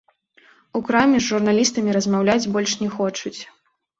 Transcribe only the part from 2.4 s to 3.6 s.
больш не хочуць.